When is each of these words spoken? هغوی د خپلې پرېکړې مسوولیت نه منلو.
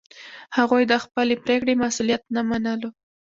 هغوی 0.57 0.83
د 0.87 0.93
خپلې 1.03 1.35
پرېکړې 1.43 1.73
مسوولیت 1.81 2.23
نه 2.35 2.41
منلو. 2.49 2.89